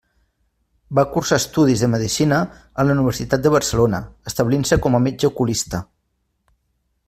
[0.99, 2.39] Va cursar estudis de medicina
[2.83, 5.87] a la Universitat de Barcelona, establint-se com a metge oculista.